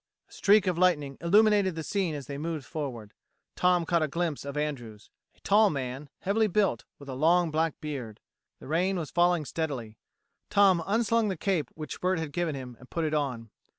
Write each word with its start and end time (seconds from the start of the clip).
A 0.29 0.33
streak 0.33 0.65
of 0.65 0.79
lightning 0.79 1.19
illuminated 1.21 1.75
the 1.75 1.83
scene 1.83 2.15
as 2.15 2.25
they 2.25 2.39
moved 2.39 2.65
forward. 2.65 3.13
Tom 3.55 3.85
caught 3.85 4.01
a 4.01 4.07
glimpse 4.07 4.43
of 4.45 4.57
Andrews: 4.57 5.11
a 5.37 5.39
tall 5.41 5.69
man, 5.69 6.09
heavily 6.21 6.47
built, 6.47 6.85
with 6.97 7.07
a 7.07 7.13
long 7.13 7.51
black 7.51 7.79
beard. 7.79 8.19
The 8.57 8.65
rain 8.67 8.97
was 8.97 9.11
falling 9.11 9.45
steadily. 9.45 9.99
Tom 10.49 10.81
unslung 10.87 11.27
the 11.27 11.37
cape 11.37 11.69
which 11.75 12.01
Bert 12.01 12.17
had 12.17 12.33
given 12.33 12.55
him 12.55 12.75
and 12.79 12.89
put 12.89 13.05
it 13.05 13.13
on. 13.13 13.51